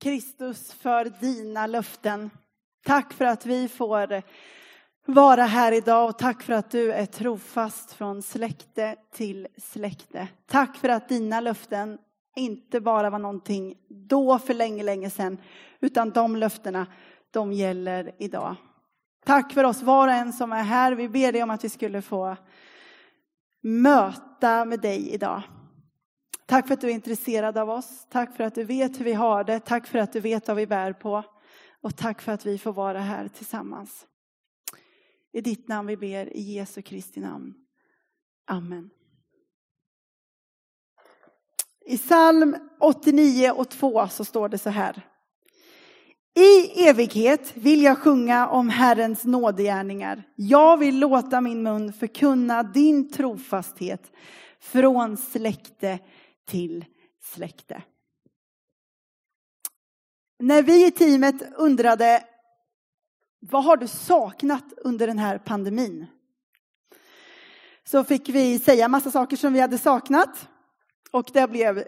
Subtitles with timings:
[0.00, 2.30] Kristus för dina löften.
[2.86, 4.22] Tack för att vi får
[5.06, 10.28] vara här idag och tack för att du är trofast från släkte till släkte.
[10.46, 11.98] Tack för att dina löften
[12.36, 15.38] inte bara var någonting då för länge, länge sedan,
[15.80, 16.86] utan de löftena,
[17.30, 18.56] de gäller idag.
[19.26, 20.92] Tack för oss var och en som är här.
[20.92, 22.36] Vi ber dig om att vi skulle få
[23.62, 25.42] möta med dig idag.
[26.48, 28.06] Tack för att du är intresserad av oss.
[28.10, 29.60] Tack för att du vet hur vi har det.
[29.60, 31.24] Tack för att du vet vad vi bär på.
[31.80, 34.06] Och tack för att vi får vara här tillsammans.
[35.32, 37.54] I ditt namn vi ber, i Jesu Kristi namn.
[38.46, 38.90] Amen.
[41.86, 45.02] I psalm 89 och 2 så står det så här.
[46.34, 50.22] I evighet vill jag sjunga om Herrens nådegärningar.
[50.36, 54.12] Jag vill låta min mun förkunna din trofasthet
[54.60, 55.98] från släkte
[56.48, 56.84] till
[57.22, 57.82] släkte.
[60.38, 62.24] När vi i teamet undrade
[63.40, 66.06] vad har du saknat under den här pandemin?
[67.84, 70.48] Så fick vi säga massa saker som vi hade saknat.
[71.10, 71.84] Och det blev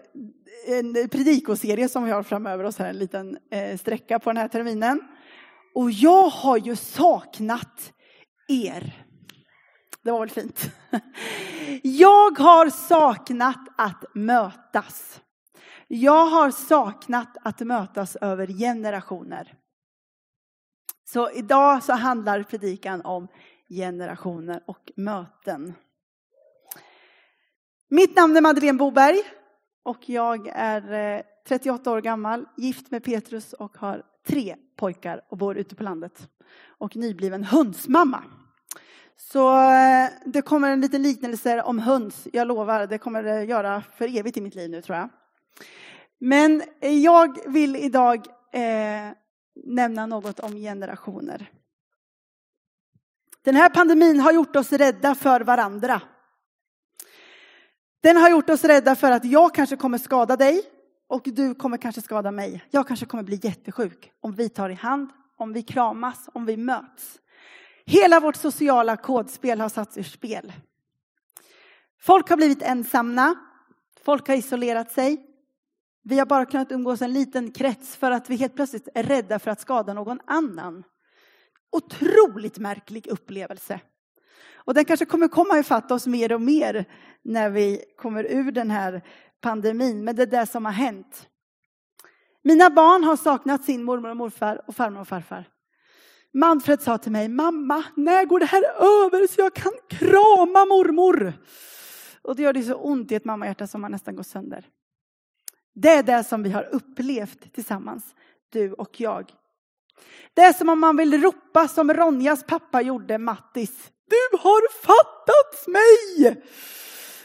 [0.67, 4.47] en predikoserie som vi har framöver oss här, en liten eh, sträcka på den här
[4.47, 5.01] terminen.
[5.75, 7.93] Och jag har ju saknat
[8.47, 9.05] er.
[10.03, 10.71] Det var väl fint.
[11.83, 15.21] Jag har saknat att mötas.
[15.87, 19.53] Jag har saknat att mötas över generationer.
[21.03, 23.27] Så idag så handlar predikan om
[23.69, 25.73] generationer och möten.
[27.89, 29.17] Mitt namn är Madeleine Boberg
[29.83, 35.37] och jag är eh, 38 år gammal, gift med Petrus och har tre pojkar och
[35.37, 36.29] bor ute på landet.
[36.67, 38.23] Och nybliven hundsmamma.
[39.17, 43.83] Så eh, det kommer en liten liknelse om höns, jag lovar, det kommer det göra
[43.97, 45.09] för evigt i mitt liv nu tror jag.
[46.19, 46.63] Men
[47.03, 49.11] jag vill idag eh,
[49.65, 51.49] nämna något om generationer.
[53.43, 56.01] Den här pandemin har gjort oss rädda för varandra.
[58.01, 60.61] Den har gjort oss rädda för att jag kanske kommer skada dig
[61.07, 62.63] och du kommer kanske skada mig.
[62.69, 66.57] Jag kanske kommer bli jättesjuk om vi tar i hand, om vi kramas, om vi
[66.57, 67.20] möts.
[67.91, 70.53] Hela vårt sociala kodspel har satts ur spel.
[72.01, 73.35] Folk har blivit ensamma.
[74.03, 75.25] Folk har isolerat sig.
[76.03, 79.39] Vi har bara kunnat umgås en liten krets för att vi helt plötsligt är rädda
[79.39, 80.83] för att skada någon annan.
[81.71, 83.79] Otroligt märklig upplevelse.
[84.53, 86.85] Och den kanske kommer komma ifatt oss mer och mer
[87.21, 89.01] när vi kommer ur den här
[89.41, 90.03] pandemin.
[90.03, 91.29] Men det är det som har hänt.
[92.41, 95.49] Mina barn har saknat sin mormor och morfar och farmor och farfar.
[96.33, 101.33] Manfred sa till mig, mamma, när går det här över så jag kan krama mormor?
[102.21, 104.69] Och det gör det så ont i ett mammahjärta som man nästan går sönder.
[105.73, 108.15] Det är det som vi har upplevt tillsammans,
[108.49, 109.33] du och jag.
[110.33, 113.91] Det är som om man vill ropa som Ronjas pappa gjorde, Mattis.
[114.09, 116.43] Du har fattat mig!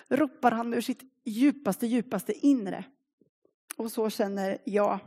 [0.08, 2.84] Ropar han ur sitt djupaste, djupaste inre.
[3.76, 4.98] Och så känner jag.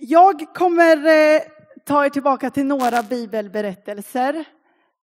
[0.00, 1.42] Jag kommer eh,
[1.84, 4.44] ta er tillbaka till några bibelberättelser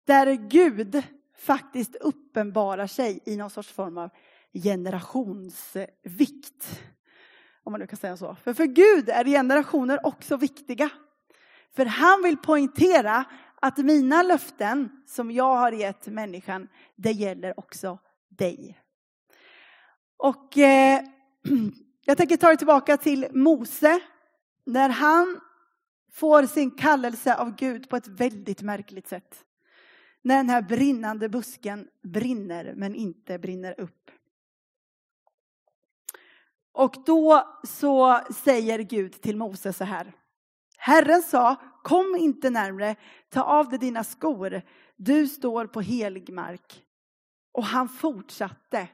[0.06, 1.02] där Gud
[1.38, 4.10] faktiskt uppenbarar sig i någon sorts form av
[4.52, 6.80] generationsvikt.
[7.64, 8.36] Om man nu kan säga så.
[8.44, 10.90] För för Gud är generationer också viktiga.
[11.76, 13.24] För han vill poängtera
[13.60, 17.98] att mina löften som jag har gett människan, det gäller också
[18.28, 18.78] dig.
[20.16, 21.00] Och eh,
[22.04, 24.00] jag tänker ta er tillbaka till Mose.
[24.70, 25.40] När han
[26.12, 29.44] får sin kallelse av Gud på ett väldigt märkligt sätt.
[30.22, 34.10] När den här brinnande busken brinner men inte brinner upp.
[36.72, 40.12] Och då så säger Gud till Mose så här.
[40.76, 42.96] Herren sa, kom inte närmre,
[43.28, 44.62] ta av dig dina skor,
[44.96, 46.84] du står på helig mark.
[47.52, 48.88] Och han fortsatte.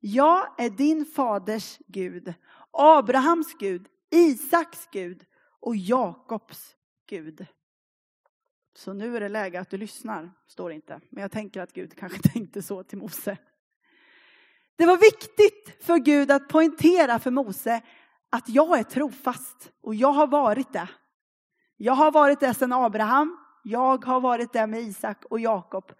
[0.00, 2.34] Jag är din faders Gud,
[2.70, 5.24] Abrahams Gud, Isaks Gud
[5.60, 6.76] och Jakobs
[7.06, 7.46] Gud.
[8.74, 11.00] Så nu är det läge att du lyssnar, står det inte.
[11.10, 13.38] Men jag tänker att Gud kanske tänkte så till Mose.
[14.76, 17.82] Det var viktigt för Gud att poängtera för Mose
[18.30, 20.88] att jag är trofast och jag har varit det.
[21.76, 25.92] Jag har varit det sedan Abraham, jag har varit det med Isak och Jakob.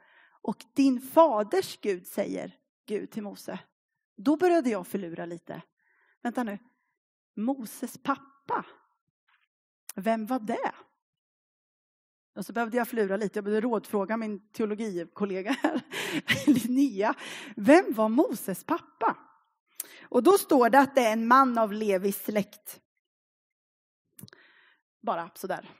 [0.42, 2.54] Och din faders Gud säger
[2.86, 3.58] Gud till Mose.
[4.16, 5.62] Då började jag förlura lite.
[6.22, 6.58] Vänta nu,
[7.36, 8.64] Moses pappa,
[9.94, 10.72] vem var det?
[12.36, 15.82] Och så behövde jag flura lite, jag behövde rådfråga min teologikollega här,
[16.46, 17.14] Linnea.
[17.56, 19.16] Vem var Moses pappa?
[20.02, 22.80] Och då står det att det är en man av Levis släkt.
[25.02, 25.70] Bara sådär.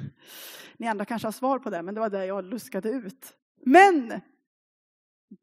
[0.76, 3.34] Ni andra kanske har svar på det, men det var det jag luskade ut.
[3.64, 4.20] Men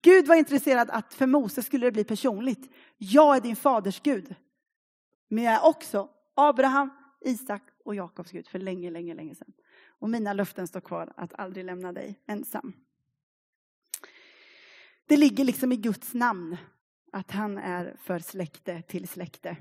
[0.02, 2.74] Gud var intresserad att för Moses skulle det bli personligt.
[2.98, 4.36] Jag är din faders Gud.
[5.30, 6.90] Men jag är också Abraham,
[7.22, 9.54] Isak och Jakobs Gud för länge, länge, länge sedan.
[9.88, 12.74] Och mina löften står kvar att aldrig lämna dig ensam.
[15.06, 16.58] Det ligger liksom i Guds namn
[17.12, 19.58] att han är för släkte till släkte.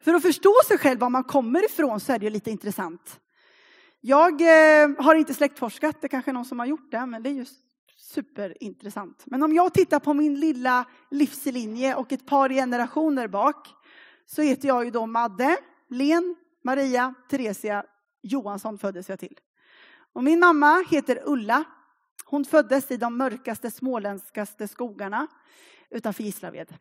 [0.00, 3.20] För att förstå sig själv var man kommer ifrån så är det lite intressant.
[4.00, 7.30] Jag eh, har inte släktforskat, det kanske är någon som har gjort det, men det
[7.30, 7.67] är just
[7.98, 9.22] superintressant.
[9.26, 13.68] Men om jag tittar på min lilla livslinje och ett par generationer bak
[14.26, 15.56] så heter jag ju då Madde,
[15.88, 17.84] Len, Maria, Theresia
[18.22, 19.38] Johansson föddes jag till.
[20.12, 21.64] Och min mamma heter Ulla.
[22.24, 25.26] Hon föddes i de mörkaste småländskaste skogarna
[25.90, 26.74] utanför Gislaved.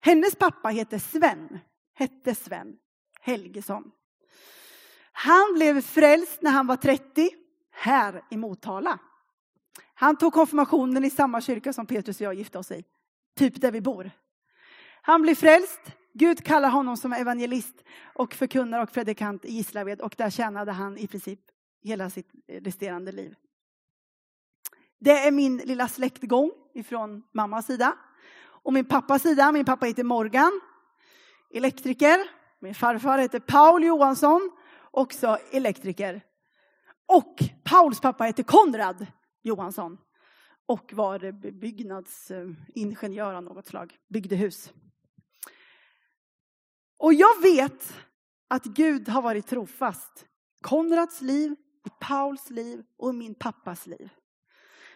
[0.00, 1.58] Hennes pappa heter Sven,
[1.94, 2.76] hette Sven
[3.20, 3.90] Helgesson.
[5.12, 7.30] Han blev frälst när han var 30,
[7.78, 8.98] här i Motala.
[9.94, 12.84] Han tog konfirmationen i samma kyrka som Petrus och jag gifte oss i,
[13.36, 14.10] typ där vi bor.
[15.02, 15.80] Han blir frälst,
[16.12, 17.84] Gud kallar honom som evangelist
[18.14, 21.40] och förkunnare och predikant i Gislaved och där tjänade han i princip
[21.82, 23.34] hela sitt resterande liv.
[24.98, 27.96] Det är min lilla släktgång ifrån mammas sida.
[28.40, 30.60] Och min pappas sida, min pappa heter Morgan,
[31.54, 32.18] elektriker.
[32.58, 34.50] Min farfar heter Paul Johansson,
[34.90, 36.22] också elektriker.
[37.08, 39.06] Och Pauls pappa heter Konrad
[39.42, 39.98] Johansson
[40.66, 44.72] och var byggnadsingenjör av något slag, byggde hus.
[46.96, 47.94] Och jag vet
[48.48, 50.26] att Gud har varit trofast.
[50.60, 51.56] Konrads liv,
[51.86, 54.10] i Pauls liv och i min pappas liv.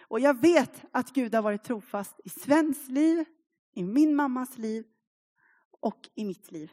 [0.01, 3.25] Och jag vet att Gud har varit trofast i Svens liv,
[3.75, 4.85] i min mammas liv
[5.81, 6.73] och i mitt liv.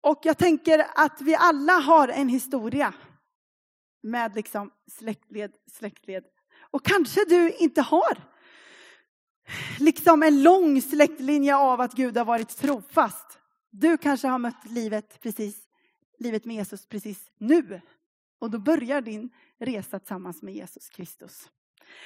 [0.00, 2.94] Och jag tänker att vi alla har en historia
[4.02, 6.24] med liksom släktled, släktled.
[6.70, 8.18] Och kanske du inte har
[9.78, 13.38] liksom en lång släktlinje av att Gud har varit trofast.
[13.70, 15.56] Du kanske har mött livet precis,
[16.18, 17.80] livet med Jesus precis nu.
[18.38, 21.50] Och då börjar din resa tillsammans med Jesus Kristus.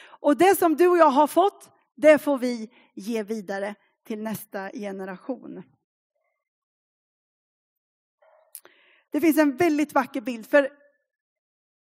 [0.05, 3.75] Och det som du och jag har fått, det får vi ge vidare
[4.05, 5.63] till nästa generation.
[9.13, 10.69] Det finns en väldigt vacker bild, för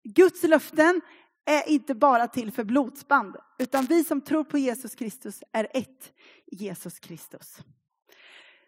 [0.05, 1.01] Guds löften
[1.45, 6.13] är inte bara till för blodsband, utan vi som tror på Jesus Kristus är ett
[6.47, 7.59] i Jesus Kristus.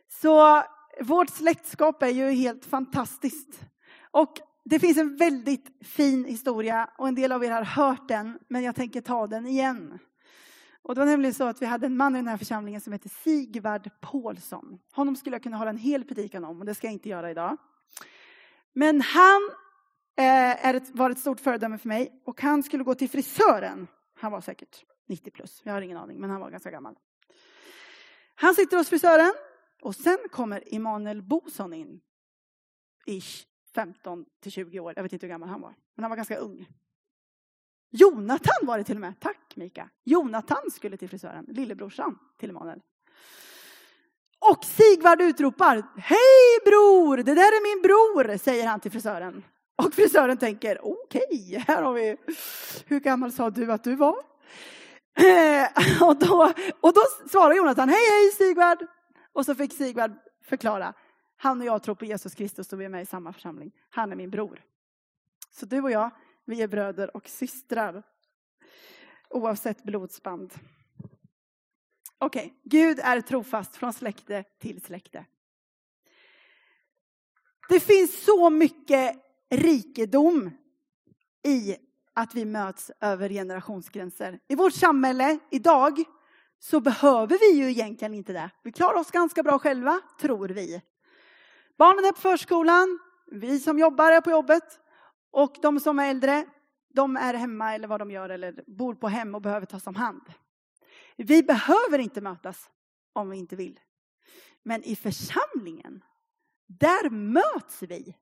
[0.08, 0.62] Så
[1.00, 3.60] vårt släktskap är ju helt fantastiskt.
[4.10, 4.32] Och
[4.64, 8.62] det finns en väldigt fin historia och en del av er har hört den, men
[8.62, 9.98] jag tänker ta den igen.
[10.82, 12.92] Och det var nämligen så att vi hade en man i den här församlingen som
[12.92, 14.78] hette Sigvard Paulsson.
[14.92, 17.30] Honom skulle jag kunna hålla en hel predikan om och det ska jag inte göra
[17.30, 17.56] idag.
[18.72, 19.50] Men han
[20.16, 22.22] Eh, är ett, var ett stort föredöme för mig.
[22.24, 23.86] Och han skulle gå till frisören.
[24.14, 26.98] Han var säkert 90 plus, jag har ingen aning, men han var ganska gammal.
[28.34, 29.34] Han sitter hos frisören
[29.82, 32.00] och sen kommer Emanuel Boson in.
[33.06, 36.16] Ish, 15 till 20 år, jag vet inte hur gammal han var, men han var
[36.16, 36.68] ganska ung.
[37.90, 39.90] Jonathan var det till och med, tack Mika.
[40.04, 42.82] Jonathan skulle till frisören, lillebrorsan till Emanuel.
[44.50, 49.44] Och Sigvard utropar, hej bror, det där är min bror, säger han till frisören.
[49.76, 52.16] Och frisören tänker, okej, okay, här har vi,
[52.86, 54.16] hur gammal sa du att du var?
[55.18, 58.86] Eh, och, då, och då svarar Jonathan, hej hej Sigvard!
[59.32, 60.12] Och så fick Sigvard
[60.44, 60.94] förklara,
[61.36, 63.72] han och jag tror på Jesus Kristus och vi är med i samma församling.
[63.90, 64.62] Han är min bror.
[65.50, 66.10] Så du och jag,
[66.44, 68.02] vi är bröder och systrar.
[69.30, 70.54] Oavsett blodsband.
[72.22, 72.58] Okej, okay.
[72.64, 75.26] Gud är trofast från släkte till släkte.
[77.68, 79.16] Det finns så mycket
[79.50, 80.50] rikedom
[81.46, 81.76] i
[82.14, 84.38] att vi möts över generationsgränser.
[84.48, 86.04] I vårt samhälle idag
[86.58, 88.50] så behöver vi ju egentligen inte det.
[88.62, 90.82] Vi klarar oss ganska bra själva, tror vi.
[91.78, 94.80] Barnen är på förskolan, vi som jobbar är på jobbet
[95.30, 96.46] och de som är äldre,
[96.94, 99.94] de är hemma eller vad de gör eller bor på hem och behöver tas om
[99.94, 100.22] hand.
[101.24, 102.70] Vi behöver inte mötas
[103.12, 103.80] om vi inte vill.
[104.62, 106.04] Men i församlingen,
[106.66, 108.14] där möts vi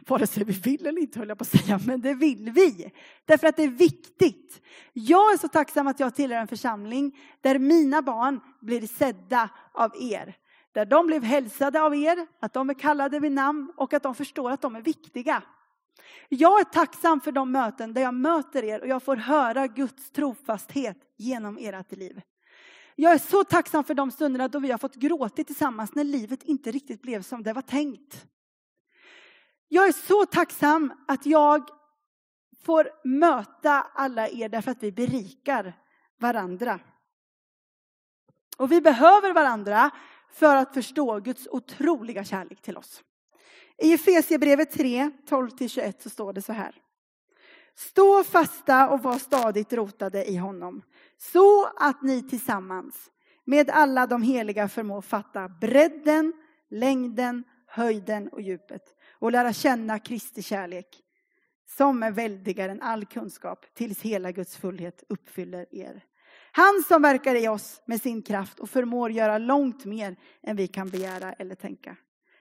[0.00, 2.92] Vare sig vi vill eller inte höll jag på att säga, men det vill vi.
[3.24, 4.62] Därför att det är viktigt.
[4.92, 9.92] Jag är så tacksam att jag tillhör en församling där mina barn blir sedda av
[10.00, 10.36] er.
[10.72, 14.14] där de blev hälsade av er, att de är kallade vid namn och att de
[14.14, 15.42] förstår att de är viktiga.
[16.28, 20.10] Jag är tacksam för de möten där jag möter er och jag får höra Guds
[20.10, 22.20] trofasthet genom ert liv.
[22.96, 26.42] Jag är så tacksam för de stunderna då vi har fått gråta tillsammans när livet
[26.42, 28.26] inte riktigt blev som det var tänkt.
[29.68, 31.68] Jag är så tacksam att jag
[32.64, 35.72] får möta alla er därför att vi berikar
[36.20, 36.80] varandra.
[38.56, 39.90] Och vi behöver varandra
[40.30, 43.02] för att förstå Guds otroliga kärlek till oss.
[43.82, 46.74] I Efesierbrevet 3, 12-21 så står det så här.
[47.76, 50.82] Stå fasta och var stadigt rotade i honom,
[51.18, 53.10] så att ni tillsammans
[53.44, 56.32] med alla de heliga förmår fatta bredden,
[56.70, 58.82] längden, höjden och djupet
[59.18, 61.00] och lära känna Kristi kärlek
[61.76, 66.04] som är väldigare än all kunskap tills hela Guds fullhet uppfyller er.
[66.52, 70.66] Han som verkar i oss med sin kraft och förmår göra långt mer än vi
[70.66, 71.96] kan begära eller tänka.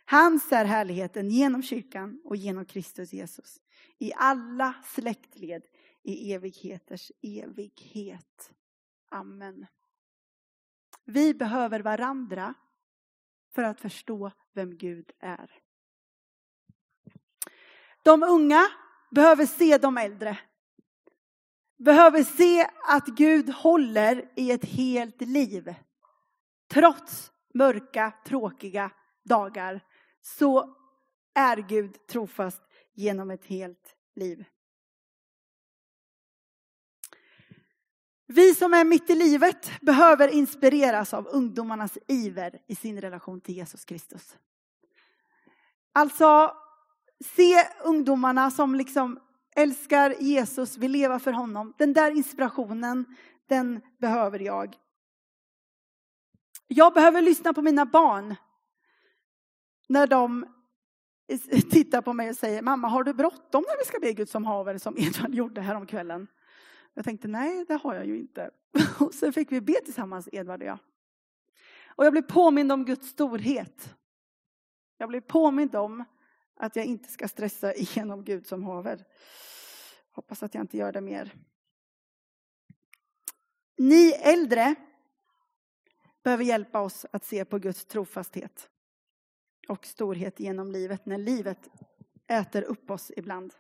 [0.05, 3.61] Hans är härligheten genom kyrkan och genom Kristus Jesus
[3.99, 5.63] i alla släktled
[6.03, 8.53] i evigheters evighet.
[9.09, 9.65] Amen.
[11.05, 12.53] Vi behöver varandra
[13.55, 15.51] för att förstå vem Gud är.
[18.03, 18.67] De unga
[19.11, 20.39] behöver se de äldre.
[21.77, 25.75] Behöver se att Gud håller i ett helt liv.
[26.67, 28.91] Trots mörka, tråkiga
[29.23, 29.81] dagar
[30.23, 30.75] så
[31.33, 32.61] är Gud trofast
[32.93, 34.45] genom ett helt liv.
[38.25, 43.55] Vi som är mitt i livet behöver inspireras av ungdomarnas iver i sin relation till
[43.55, 44.37] Jesus Kristus.
[45.93, 46.55] Alltså,
[47.35, 49.19] se ungdomarna som liksom
[49.55, 51.73] älskar Jesus, vill leva för honom.
[51.77, 53.05] Den där inspirationen,
[53.47, 54.77] den behöver jag.
[56.67, 58.35] Jag behöver lyssna på mina barn
[59.93, 60.45] när de
[61.71, 64.45] tittar på mig och säger, mamma har du bråttom när vi ska be Gud som
[64.45, 66.27] haver som Edvard gjorde häromkvällen?
[66.93, 68.51] Jag tänkte, nej det har jag ju inte.
[68.99, 70.77] Och sen fick vi be tillsammans, Edvard och jag.
[71.85, 73.95] Och jag blev påmind om Guds storhet.
[74.97, 76.03] Jag blev påmind om
[76.55, 79.05] att jag inte ska stressa igenom Gud som haver.
[80.11, 81.33] Hoppas att jag inte gör det mer.
[83.77, 84.75] Ni äldre
[86.23, 88.69] behöver hjälpa oss att se på Guds trofasthet
[89.67, 91.69] och storhet genom livet när livet
[92.27, 93.53] äter upp oss ibland.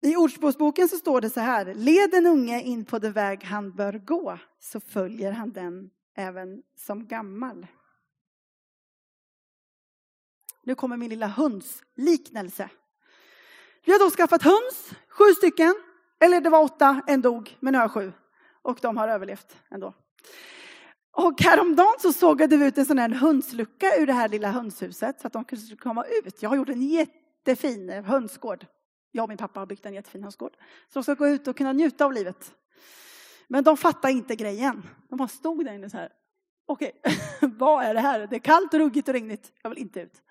[0.00, 1.74] I Ordspråksboken så står det så här.
[1.74, 6.62] Led en unge in på den väg han bör gå så följer han den även
[6.76, 7.66] som gammal.
[10.62, 12.70] Nu kommer min lilla hundsliknelse.
[13.84, 15.74] Vi har då skaffat höns, sju stycken.
[16.20, 18.12] Eller det var åtta, en dog, men nu har jag sju.
[18.62, 19.94] Och de har överlevt ändå.
[21.12, 25.20] Och häromdagen så sågade vi ut en sån här hönslucka ur det här lilla hönshuset
[25.20, 26.42] så att de kunde komma ut.
[26.42, 28.66] Jag har gjort en jättefin hönsgård.
[29.10, 30.52] Jag och min pappa har byggt en jättefin hönsgård.
[30.88, 32.54] Så de ska gå ut och kunna njuta av livet.
[33.48, 34.82] Men de fattar inte grejen.
[35.08, 36.12] De bara stod där inne så här.
[36.66, 36.92] Okej,
[37.40, 38.26] vad är det här?
[38.26, 39.52] Det är kallt, ruggigt och regnigt.
[39.62, 40.22] Jag vill inte ut.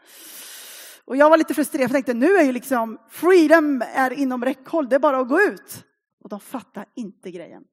[1.06, 4.46] Och jag var lite frustrerad för jag tänkte nu är ju liksom freedom är inom
[4.46, 4.90] räckhåll.
[4.90, 5.86] Det är bara att gå ut.
[6.24, 7.64] Och de fattar inte grejen.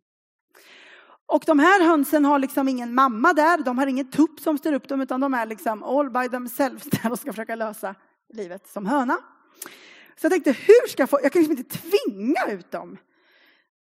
[1.29, 4.73] Och de här hönsen har liksom ingen mamma där, de har ingen tupp som styr
[4.73, 7.95] upp dem, utan de är liksom all by themselves där och ska försöka lösa
[8.33, 9.19] livet som höna.
[10.17, 12.97] Så jag tänkte, hur ska jag få, jag kan liksom inte tvinga ut dem.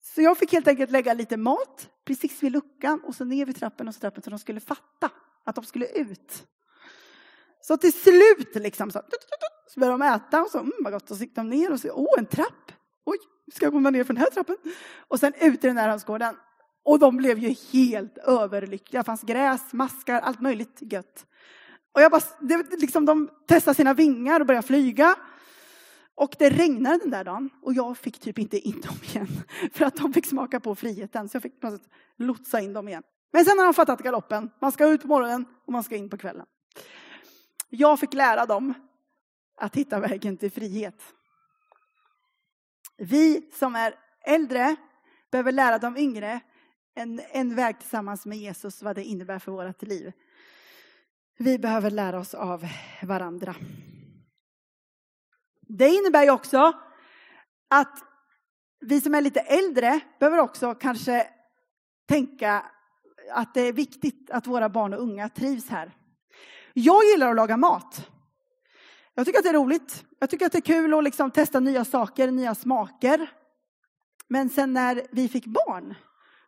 [0.02, 3.56] Så jag fick helt enkelt lägga lite mat precis vid luckan och så ner vid
[3.56, 5.10] trappen och så trappen så de skulle fatta
[5.44, 6.46] att de skulle ut.
[7.60, 9.02] Så till slut liksom så,
[9.74, 11.80] så började de äta och så, mm vad gott, och så gick de ner och
[11.80, 12.72] så, åh en trapp,
[13.04, 13.18] oj,
[13.52, 14.56] ska jag komma ner för den här trappen?
[15.08, 16.36] Och sen ut i den här hönsgården.
[16.84, 19.02] Och de blev ju helt överlyckliga.
[19.02, 21.26] Det fanns gräs, maskar, allt möjligt gött.
[21.92, 25.16] Och jag bara, det, liksom, de testade sina vingar och började flyga.
[26.14, 29.28] Och det regnade den där dagen och jag fick typ inte in dem igen.
[29.72, 31.28] För att de fick smaka på friheten.
[31.28, 31.78] Så jag fick på
[32.18, 33.02] lotsa in dem igen.
[33.32, 34.50] Men sen har de fattat galoppen.
[34.60, 36.46] Man ska ut på morgonen och man ska in på kvällen.
[37.68, 38.74] Jag fick lära dem
[39.56, 41.02] att hitta vägen till frihet.
[42.96, 43.94] Vi som är
[44.26, 44.76] äldre
[45.30, 46.40] behöver lära de yngre
[46.94, 50.12] en, en väg tillsammans med Jesus, vad det innebär för vårt liv.
[51.38, 52.66] Vi behöver lära oss av
[53.02, 53.54] varandra.
[55.60, 56.72] Det innebär ju också
[57.68, 57.98] att
[58.80, 61.26] vi som är lite äldre behöver också kanske
[62.08, 62.64] tänka
[63.30, 65.96] att det är viktigt att våra barn och unga trivs här.
[66.72, 68.10] Jag gillar att laga mat.
[69.14, 70.04] Jag tycker att det är roligt.
[70.18, 73.30] Jag tycker att det är kul att liksom testa nya saker, nya smaker.
[74.28, 75.94] Men sen när vi fick barn,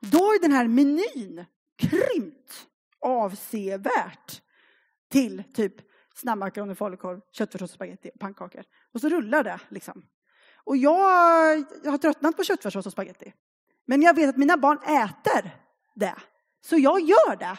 [0.01, 1.45] då är den här menyn
[1.79, 2.67] krympt
[3.01, 4.43] avsevärt
[5.11, 5.75] till typ
[6.15, 8.65] snabbmakaroner, falukorv, köttfärssås, spagetti och pannkakor.
[8.93, 10.07] Och så rullar det liksom.
[10.55, 13.33] Och jag, jag har tröttnat på köttfärssås och spagetti.
[13.85, 15.51] Men jag vet att mina barn äter
[15.95, 16.17] det.
[16.61, 17.59] Så jag gör det.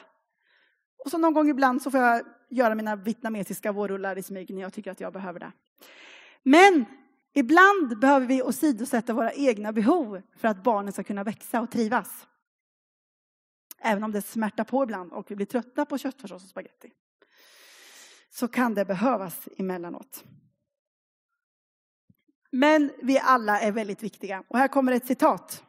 [1.05, 4.61] Och så någon gång ibland så får jag göra mina vietnamesiska vårrullar i smyg när
[4.61, 5.51] jag tycker att jag behöver det.
[6.43, 6.85] Men
[7.39, 12.27] ibland behöver vi åsidosätta våra egna behov för att barnen ska kunna växa och trivas.
[13.79, 16.91] Även om det smärtar på ibland och vi blir trötta på köttfärssås och spagetti.
[18.29, 20.23] Så kan det behövas emellanåt.
[22.51, 24.43] Men vi alla är väldigt viktiga.
[24.47, 25.63] Och här kommer ett citat.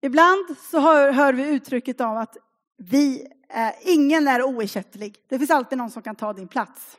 [0.00, 2.36] Ibland så hör, hör vi uttrycket av att
[2.76, 5.16] vi är, ingen är oersättlig.
[5.28, 6.98] Det finns alltid någon som kan ta din plats.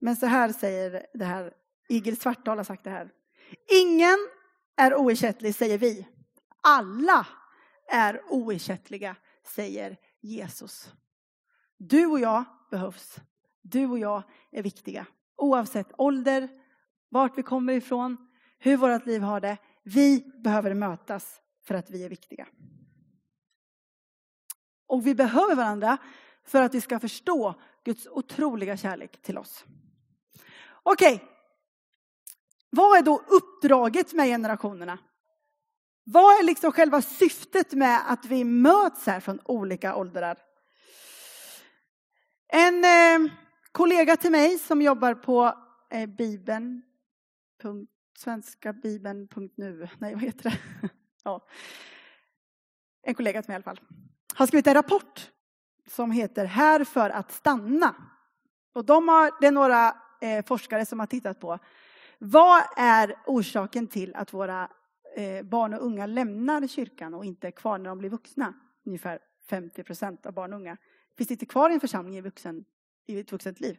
[0.00, 1.52] Men så här säger det här,
[1.88, 3.10] Igel Svartdal har sagt det här.
[3.82, 4.18] Ingen
[4.76, 6.06] är oersättlig, säger vi.
[6.60, 7.26] Alla
[7.92, 9.16] är oersättliga,
[9.46, 10.92] säger Jesus.
[11.76, 13.16] Du och jag behövs.
[13.62, 15.06] Du och jag är viktiga.
[15.36, 16.48] Oavsett ålder,
[17.08, 18.16] vart vi kommer ifrån,
[18.58, 19.56] hur vårt liv har det.
[19.82, 22.46] Vi behöver mötas för att vi är viktiga.
[24.86, 25.98] Och vi behöver varandra
[26.44, 27.54] för att vi ska förstå
[27.84, 29.64] Guds otroliga kärlek till oss.
[30.82, 31.14] Okej.
[31.14, 31.26] Okay.
[32.70, 34.98] Vad är då uppdraget med generationerna?
[36.04, 40.38] Vad är liksom själva syftet med att vi möts här från olika åldrar?
[42.52, 43.32] En eh,
[43.72, 45.54] kollega till mig som jobbar på
[45.90, 46.82] eh, Bibeln,
[47.62, 47.90] punkt,
[48.82, 50.58] bibeln.nu, nej vad heter det?
[51.24, 51.46] ja.
[53.02, 53.80] En kollega till mig i alla fall,
[54.34, 55.30] har skrivit en rapport
[55.86, 57.94] som heter Här för att stanna.
[58.74, 61.58] Och de har, det är några Eh, forskare som har tittat på
[62.18, 64.68] vad är orsaken till att våra
[65.16, 68.54] eh, barn och unga lämnar kyrkan och inte är kvar när de blir vuxna?
[68.84, 69.18] Ungefär
[69.50, 70.76] 50 procent av barn och unga
[71.18, 72.64] finns inte kvar i en församling i, vuxen,
[73.06, 73.76] i ett vuxet liv.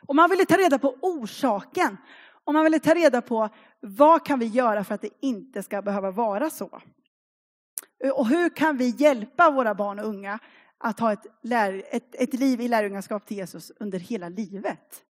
[0.00, 1.96] Och man ville ta reda på orsaken.
[2.44, 3.48] Och man ville ta reda på
[3.80, 6.80] vad kan vi göra för att det inte ska behöva vara så.
[8.14, 10.38] Och hur kan vi hjälpa våra barn och unga
[10.78, 15.02] att ha ett, lär, ett, ett liv i lärjungaskap till Jesus under hela livet?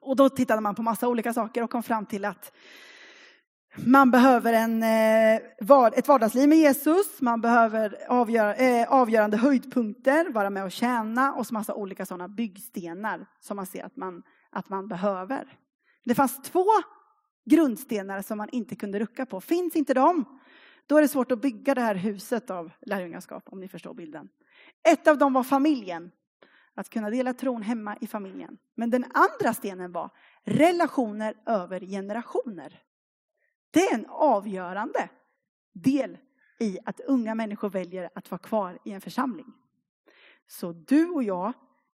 [0.00, 2.52] Och då tittade man på massa olika saker och kom fram till att
[3.76, 5.36] man behöver en, eh,
[5.98, 11.46] ett vardagsliv med Jesus, man behöver avgör, eh, avgörande höjdpunkter, vara med och tjäna och
[11.46, 15.58] så massa olika sådana byggstenar som man ser att man, att man behöver.
[16.04, 16.66] Det fanns två
[17.50, 19.40] grundstenar som man inte kunde rucka på.
[19.40, 20.24] Finns inte de,
[20.88, 24.28] då är det svårt att bygga det här huset av lärjungaskap, om ni förstår bilden.
[24.88, 26.10] Ett av dem var familjen.
[26.74, 28.58] Att kunna dela tron hemma i familjen.
[28.74, 30.10] Men den andra stenen var
[30.44, 32.82] relationer över generationer.
[33.70, 35.08] Det är en avgörande
[35.72, 36.18] del
[36.58, 39.52] i att unga människor väljer att vara kvar i en församling.
[40.46, 41.52] Så du och jag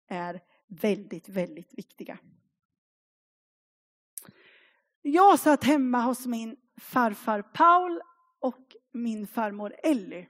[0.07, 2.17] är väldigt, väldigt viktiga.
[5.01, 8.01] Jag satt hemma hos min farfar Paul
[8.39, 10.25] och min farmor Elly.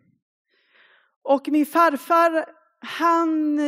[1.24, 2.46] Och min farfar,
[2.80, 3.60] han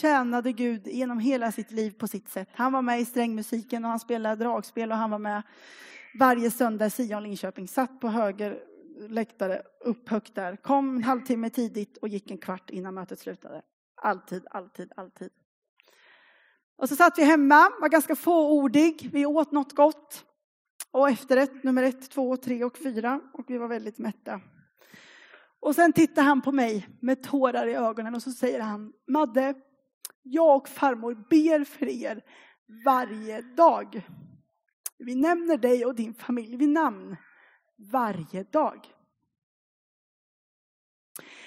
[0.00, 2.48] tjänade Gud genom hela sitt liv på sitt sätt.
[2.52, 5.42] Han var med i strängmusiken och han spelade dragspel och han var med
[6.18, 7.68] varje söndag i Sion Linköping.
[7.68, 8.58] Satt på höger
[9.08, 10.56] läktare, upp högt där.
[10.56, 13.62] Kom en halvtimme tidigt och gick en kvart innan mötet slutade.
[14.02, 15.30] Alltid, alltid, alltid.
[16.78, 19.10] Och så satt vi hemma, var ganska fåordig.
[19.12, 20.24] Vi åt något gott.
[20.90, 23.20] Och efterrätt nummer ett, två, tre och fyra.
[23.32, 24.40] Och vi var väldigt mätta.
[25.60, 29.54] Och sen tittar han på mig med tårar i ögonen och så säger han, Madde,
[30.22, 32.22] jag och farmor ber för er
[32.84, 34.06] varje dag.
[34.98, 37.16] Vi nämner dig och din familj vid namn
[37.92, 38.86] varje dag.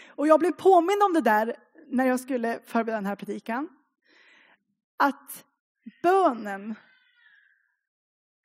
[0.08, 1.56] Och jag blev påmind om det där
[1.88, 3.70] när jag skulle förbereda den här predikan.
[4.98, 5.46] Att
[6.04, 6.76] bönen,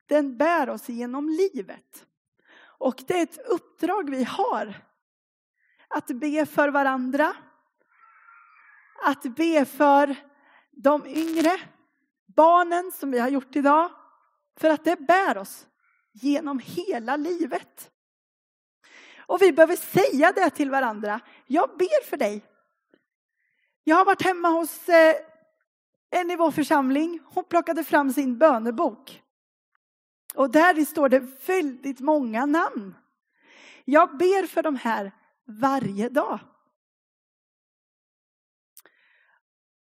[0.07, 2.05] den bär oss genom livet.
[2.77, 4.81] Och det är ett uppdrag vi har.
[5.87, 7.35] Att be för varandra.
[9.03, 10.15] Att be för
[10.71, 11.59] de yngre
[12.25, 13.91] barnen som vi har gjort idag.
[14.57, 15.67] För att det bär oss
[16.11, 17.91] genom hela livet.
[19.27, 21.19] Och vi behöver säga det till varandra.
[21.47, 22.45] Jag ber för dig.
[23.83, 25.15] Jag har varit hemma hos eh,
[26.09, 27.19] en i vår församling.
[27.25, 29.21] Hon plockade fram sin bönebok.
[30.35, 32.95] Och där står det väldigt många namn.
[33.85, 35.11] Jag ber för de här
[35.45, 36.39] varje dag.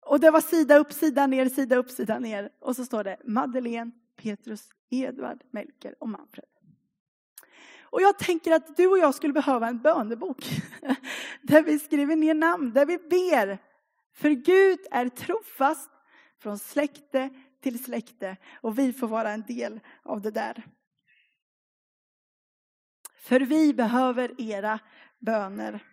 [0.02, 2.50] Och det var sida upp, sida ner, sida upp, sida ner.
[2.60, 6.46] Och så står det Madeleine, Petrus, Edvard, Melker och Manfred.
[7.82, 10.46] Och jag tänker att du och jag skulle behöva en bönebok
[11.42, 13.58] där vi skriver ner namn, där vi ber.
[14.14, 15.90] För Gud är trofast
[16.40, 17.30] från släkte
[17.66, 20.66] till släkte och vi får vara en del av det där.
[23.18, 24.80] För vi behöver era
[25.20, 25.84] böner.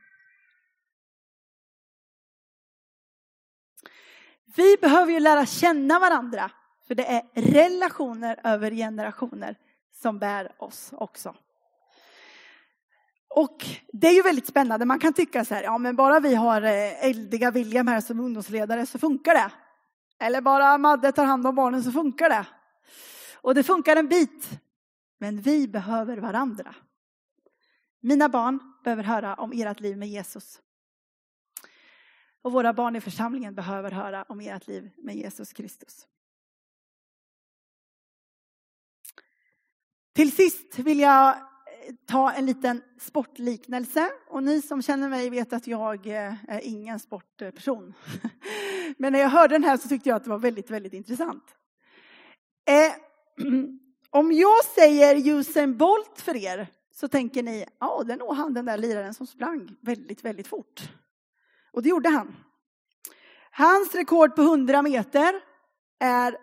[4.56, 6.50] Vi behöver ju lära känna varandra,
[6.87, 9.56] för det är relationer över generationer
[9.92, 11.35] som bär oss också.
[13.28, 14.87] Och det är ju väldigt spännande.
[14.87, 18.20] Man kan tycka så här, ja men bara vi har eh, eldiga William här som
[18.20, 19.50] ungdomsledare så funkar det.
[20.22, 22.46] Eller bara Madde tar hand om barnen så funkar det.
[23.35, 24.48] Och det funkar en bit.
[25.18, 26.74] Men vi behöver varandra.
[28.00, 30.61] Mina barn behöver höra om ert liv med Jesus.
[32.42, 36.06] Och våra barn i församlingen behöver höra om ert liv med Jesus Kristus.
[40.12, 41.51] Till sist vill jag
[42.07, 44.11] ta en liten sportliknelse.
[44.28, 47.94] Och ni som känner mig vet att jag eh, är ingen sportperson.
[48.96, 51.44] Men när jag hörde den här så tyckte jag att det var väldigt, väldigt intressant.
[52.68, 52.92] Eh,
[54.11, 58.55] om jag säger Usain Bolt för er så tänker ni, ja, det är nog han
[58.55, 60.83] den där liraren som sprang väldigt, väldigt fort.
[61.72, 62.37] Och det gjorde han.
[63.50, 65.35] Hans rekord på 100 meter
[66.00, 66.37] är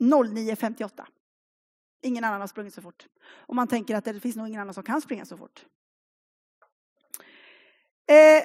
[0.00, 1.04] 09.58.
[2.04, 3.06] Ingen annan har sprungit så fort.
[3.26, 5.64] Och man tänker att det finns nog ingen annan som kan springa så fort.
[8.06, 8.44] Eh,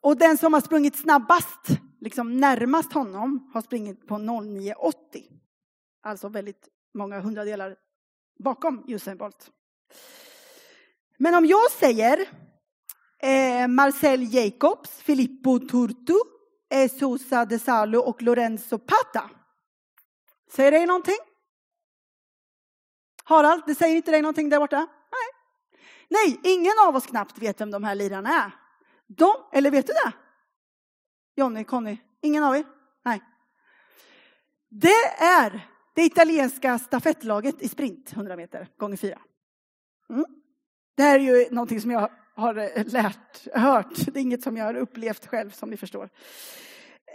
[0.00, 1.66] och den som har sprungit snabbast,
[2.00, 4.92] liksom närmast honom, har sprungit på 09.80.
[6.02, 7.76] Alltså väldigt många hundradelar
[8.38, 9.50] bakom Usain Bolt.
[11.18, 12.20] Men om jag säger
[13.18, 16.14] eh, Marcel Jacobs, Filippo Turtu,
[16.70, 19.30] eh, Sousa De Salo och Lorenzo Pata.
[20.52, 21.25] Säger det någonting?
[23.28, 24.76] Harald, det säger inte dig någonting där borta?
[24.76, 25.36] Nej.
[26.08, 28.50] Nej, ingen av oss knappt vet vem de här lirarna är.
[29.06, 30.12] De, eller vet du det?
[31.36, 32.64] Jonny, Conny, ingen av er?
[33.04, 33.22] Nej.
[34.68, 39.18] Det är det italienska stafettlaget i sprint, 100 meter gånger 4.
[40.10, 40.24] Mm.
[40.96, 44.06] Det här är ju någonting som jag har lärt, hört.
[44.06, 46.08] Det är inget som jag har upplevt själv, som ni förstår.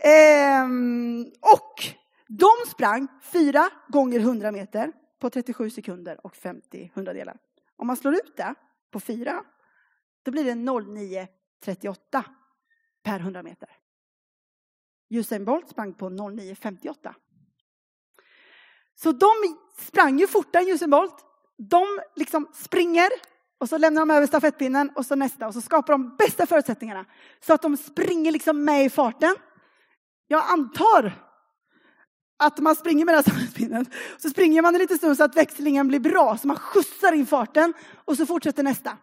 [0.04, 1.84] Ehm, och
[2.28, 7.38] de sprang fyra gånger 100 meter på 37 sekunder och 50 hundradelar.
[7.76, 8.56] Om man slår ut det
[8.92, 9.44] på 4
[10.24, 12.24] då blir det 09.38
[13.04, 13.70] per 100 meter.
[15.10, 17.14] Usain Bolt sprang på 09.58.
[18.96, 19.30] Så de
[19.78, 21.26] sprang ju fortare än Usain Bolt.
[21.58, 23.10] De liksom springer
[23.58, 27.06] och så lämnar de över stafettpinnen och så nästa och så skapar de bästa förutsättningarna
[27.40, 29.36] så att de springer liksom med i farten.
[30.28, 31.31] Jag antar
[32.42, 33.86] att man springer med den här sammetspinnen.
[34.18, 37.26] Så springer man en liten stund så att växlingen blir bra, så man skjutsar in
[37.26, 37.74] farten
[38.06, 38.98] och så fortsätter nästa.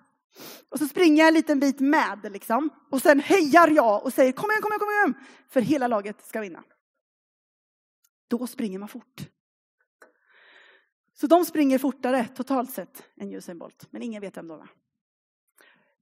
[0.69, 2.71] Och så springer jag en liten bit med liksom.
[2.91, 5.15] Och sen hejar jag och säger kom igen, kom igen, kom igen.
[5.49, 6.63] För hela laget ska vinna.
[8.29, 9.27] Då springer man fort.
[11.15, 14.69] Så de springer fortare totalt sett än Usain Bolt, men ingen vet vem de är.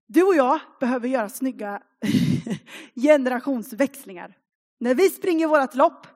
[0.06, 1.82] Du och jag behöver göra snygga
[2.94, 4.38] generationsväxlingar.
[4.78, 6.06] När vi springer vårt lopp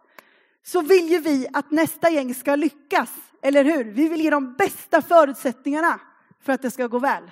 [0.63, 3.85] så vill ju vi att nästa gäng ska lyckas, eller hur?
[3.85, 6.01] Vi vill ge de bästa förutsättningarna
[6.41, 7.31] för att det ska gå väl.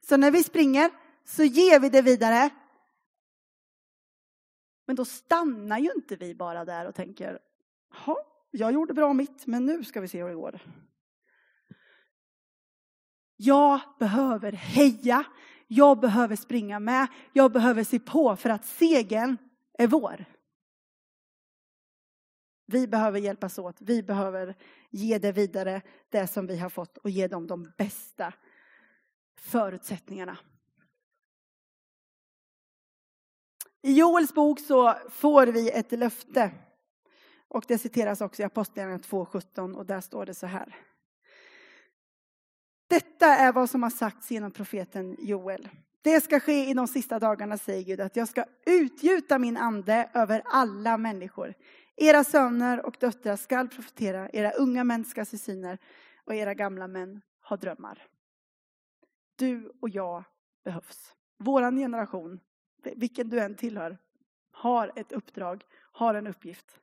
[0.00, 0.90] Så när vi springer
[1.24, 2.50] så ger vi det vidare.
[4.86, 7.38] Men då stannar ju inte vi bara där och tänker,
[8.50, 10.60] jag gjorde bra mitt, men nu ska vi se hur det går.
[13.36, 15.24] Jag behöver heja,
[15.66, 19.36] jag behöver springa med, jag behöver se på för att segern
[19.78, 20.24] är vår.
[22.66, 24.54] Vi behöver hjälpas åt, vi behöver
[24.90, 28.32] ge det vidare, det som vi har fått och ge dem de bästa
[29.38, 30.38] förutsättningarna.
[33.82, 36.50] I Joels bok så får vi ett löfte
[37.48, 40.76] och det citeras också i Apostlagärningarna 2.17 och där står det så här.
[42.88, 45.68] Detta är vad som har sagts genom profeten Joel.
[46.02, 50.10] Det ska ske i de sista dagarna, säger Gud, att jag ska utgjuta min ande
[50.14, 51.54] över alla människor.
[51.96, 55.78] Era söner och döttrar skall profetera, era unga män ska se syner
[56.24, 58.06] och era gamla män ha drömmar.
[59.36, 60.24] Du och jag
[60.64, 61.14] behövs.
[61.38, 62.40] Våran generation,
[62.96, 63.98] vilken du än tillhör,
[64.50, 66.80] har ett uppdrag, har en uppgift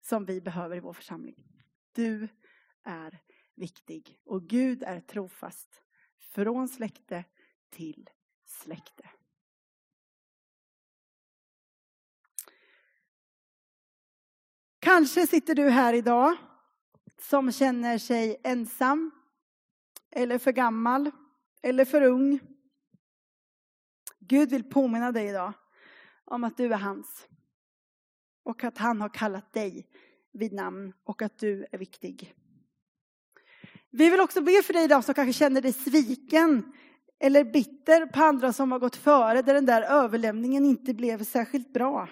[0.00, 1.44] som vi behöver i vår församling.
[1.92, 2.28] Du
[2.84, 3.20] är
[3.54, 5.82] viktig och Gud är trofast
[6.18, 7.24] från släkte
[7.70, 8.10] till
[8.44, 9.10] släkte.
[14.80, 16.36] Kanske sitter du här idag
[17.20, 19.10] som känner sig ensam,
[20.10, 21.10] eller för gammal
[21.62, 22.40] eller för ung.
[24.18, 25.52] Gud vill påminna dig idag
[26.24, 27.26] om att du är hans.
[28.42, 29.86] Och att han har kallat dig
[30.32, 32.34] vid namn och att du är viktig.
[33.90, 36.72] Vi vill också be för dig idag som kanske känner dig sviken
[37.18, 41.72] eller bitter på andra som har gått före där den där överlämningen inte blev särskilt
[41.72, 42.08] bra.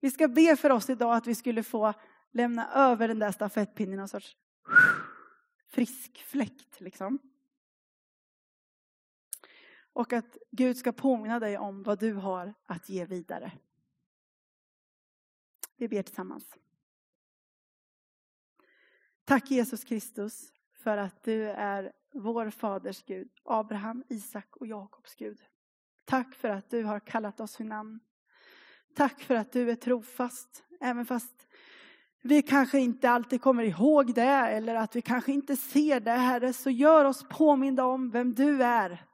[0.00, 1.94] Vi ska be för oss idag att vi skulle få
[2.30, 4.36] lämna över den där stafettpinnen i någon sorts
[5.66, 6.80] frisk fläkt.
[6.80, 7.18] Liksom.
[9.92, 13.52] Och att Gud ska påminna dig om vad du har att ge vidare.
[15.76, 16.56] Vi ber tillsammans.
[19.24, 25.40] Tack Jesus Kristus för att du är vår faders Gud, Abraham, Isak och Jakobs Gud.
[26.04, 28.00] Tack för att du har kallat oss vid namn.
[28.96, 31.46] Tack för att du är trofast, även fast
[32.22, 36.52] vi kanske inte alltid kommer ihåg det eller att vi kanske inte ser det, Herre,
[36.52, 39.04] så gör oss påminda om vem du är.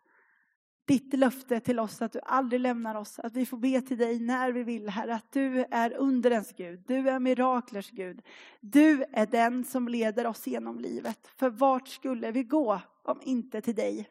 [0.85, 4.21] Ditt löfte till oss att du aldrig lämnar oss, att vi får be till dig
[4.21, 8.23] när vi vill, Herre, att du är underens Gud, du är miraklers Gud.
[8.61, 11.31] Du är den som leder oss genom livet.
[11.37, 14.09] För vart skulle vi gå om inte till dig?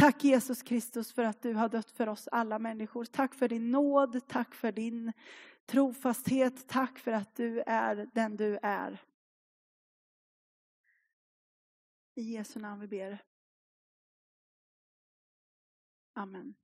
[0.00, 3.04] Tack Jesus Kristus för att du har dött för oss alla människor.
[3.04, 5.12] Tack för din nåd, tack för din
[5.66, 6.68] trofasthet.
[6.68, 9.02] Tack för att du är den du är.
[12.14, 13.24] I Jesu namn vi ber.
[16.12, 16.54] Amen.